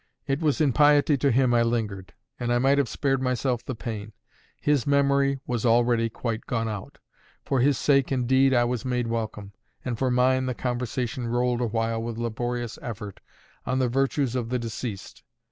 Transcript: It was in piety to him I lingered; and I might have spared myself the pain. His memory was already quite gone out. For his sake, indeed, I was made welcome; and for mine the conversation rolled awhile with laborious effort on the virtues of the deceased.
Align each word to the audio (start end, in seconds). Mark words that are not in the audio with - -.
It 0.25 0.41
was 0.41 0.59
in 0.59 0.73
piety 0.73 1.15
to 1.19 1.29
him 1.29 1.53
I 1.53 1.61
lingered; 1.61 2.13
and 2.39 2.51
I 2.51 2.57
might 2.57 2.79
have 2.79 2.89
spared 2.89 3.21
myself 3.21 3.63
the 3.63 3.75
pain. 3.75 4.13
His 4.59 4.87
memory 4.87 5.41
was 5.45 5.63
already 5.63 6.09
quite 6.09 6.47
gone 6.47 6.67
out. 6.67 6.97
For 7.45 7.59
his 7.59 7.77
sake, 7.77 8.11
indeed, 8.11 8.51
I 8.51 8.63
was 8.63 8.83
made 8.83 9.05
welcome; 9.05 9.51
and 9.85 9.99
for 9.99 10.09
mine 10.09 10.47
the 10.47 10.55
conversation 10.55 11.27
rolled 11.27 11.61
awhile 11.61 12.01
with 12.01 12.17
laborious 12.17 12.79
effort 12.81 13.19
on 13.63 13.77
the 13.77 13.89
virtues 13.89 14.33
of 14.35 14.49
the 14.49 14.57
deceased. 14.57 15.21